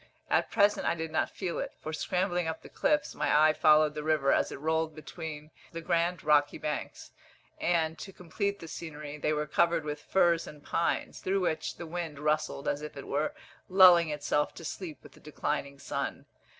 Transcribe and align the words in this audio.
At 0.31 0.49
present 0.49 0.87
I 0.87 0.95
did 0.95 1.11
not 1.11 1.29
feel 1.29 1.59
it, 1.59 1.73
for, 1.79 1.93
scrambling 1.93 2.47
up 2.47 2.63
the 2.63 2.69
cliffs, 2.69 3.13
my 3.13 3.47
eye 3.49 3.53
followed 3.53 3.93
the 3.93 4.01
river 4.01 4.31
as 4.33 4.51
it 4.51 4.59
rolled 4.59 4.95
between 4.95 5.51
the 5.73 5.79
grand 5.81 6.23
rocky 6.23 6.57
banks; 6.57 7.11
and, 7.59 7.99
to 7.99 8.11
complete 8.11 8.57
the 8.57 8.67
scenery, 8.67 9.19
they 9.19 9.31
were 9.31 9.45
covered 9.45 9.83
with 9.85 10.01
firs 10.01 10.47
and 10.47 10.63
pines, 10.63 11.19
through 11.19 11.41
which 11.41 11.75
the 11.75 11.85
wind 11.85 12.17
rustled 12.17 12.67
as 12.67 12.81
if 12.81 12.97
it 12.97 13.05
were 13.05 13.35
lulling 13.69 14.09
itself 14.09 14.55
to 14.55 14.65
sleep 14.65 14.97
with 15.03 15.11
the 15.11 15.19
declining 15.19 15.77
sun. 15.77 16.25